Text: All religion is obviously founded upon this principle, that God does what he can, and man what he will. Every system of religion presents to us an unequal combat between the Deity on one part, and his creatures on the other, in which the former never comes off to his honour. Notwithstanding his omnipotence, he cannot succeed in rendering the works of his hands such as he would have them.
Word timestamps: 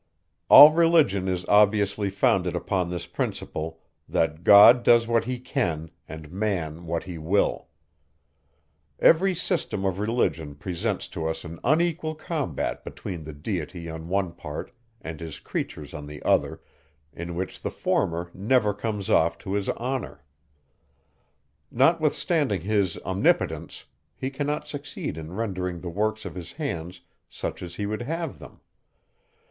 All 0.49 0.71
religion 0.71 1.27
is 1.27 1.45
obviously 1.45 2.09
founded 2.09 2.55
upon 2.55 2.89
this 2.89 3.05
principle, 3.05 3.79
that 4.09 4.43
God 4.43 4.81
does 4.81 5.07
what 5.07 5.25
he 5.25 5.37
can, 5.37 5.91
and 6.09 6.31
man 6.31 6.87
what 6.87 7.03
he 7.03 7.19
will. 7.19 7.67
Every 8.97 9.35
system 9.35 9.85
of 9.85 9.99
religion 9.99 10.55
presents 10.55 11.07
to 11.09 11.27
us 11.27 11.45
an 11.45 11.59
unequal 11.63 12.15
combat 12.15 12.83
between 12.83 13.23
the 13.25 13.31
Deity 13.33 13.87
on 13.91 14.07
one 14.07 14.31
part, 14.31 14.71
and 15.01 15.19
his 15.19 15.39
creatures 15.39 15.93
on 15.93 16.07
the 16.07 16.23
other, 16.23 16.63
in 17.13 17.35
which 17.35 17.61
the 17.61 17.69
former 17.69 18.31
never 18.33 18.73
comes 18.73 19.07
off 19.07 19.37
to 19.37 19.53
his 19.53 19.69
honour. 19.69 20.23
Notwithstanding 21.69 22.61
his 22.61 22.97
omnipotence, 23.05 23.85
he 24.15 24.31
cannot 24.31 24.67
succeed 24.67 25.15
in 25.15 25.33
rendering 25.33 25.79
the 25.81 25.89
works 25.89 26.25
of 26.25 26.33
his 26.33 26.53
hands 26.53 27.01
such 27.29 27.61
as 27.61 27.75
he 27.75 27.85
would 27.85 28.01
have 28.01 28.39
them. 28.39 28.61